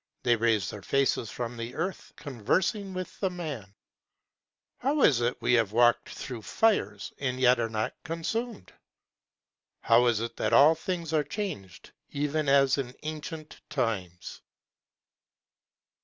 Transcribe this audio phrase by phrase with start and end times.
[0.23, 3.71] They raise their faces from the earth, conversing with the Man:
[4.79, 8.73] 'How is it we have walk'd through fires and yet are not consum'd?
[9.81, 14.41] How is it that all things are chang'd, even as in ancient times?'